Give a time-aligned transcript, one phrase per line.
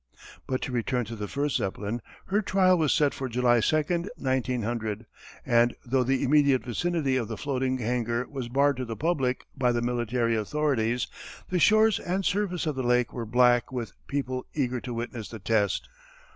[0.47, 2.01] But to return to the first Zeppelin.
[2.25, 3.75] Her trial was set for July 2,
[4.15, 5.05] 1900,
[5.45, 9.71] and though the immediate vicinity of the floating hangar was barred to the public by
[9.71, 11.05] the military authorities,
[11.49, 15.37] the shores and surface of the lake were black with people eager to witness the
[15.37, 15.87] test.